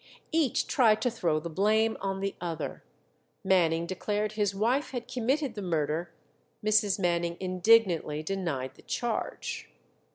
[0.31, 2.81] Each tried to throw the blame on the other;
[3.43, 6.09] Manning declared his wife had committed the murder,
[6.65, 6.97] Mrs.
[6.97, 9.69] Manning indignantly denied the charge.